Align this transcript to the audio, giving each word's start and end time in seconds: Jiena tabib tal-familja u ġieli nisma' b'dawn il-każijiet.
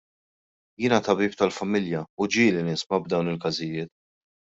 Jiena 0.83 0.99
tabib 1.09 1.37
tal-familja 1.43 2.03
u 2.25 2.31
ġieli 2.39 2.67
nisma' 2.73 3.03
b'dawn 3.05 3.33
il-każijiet. 3.37 3.97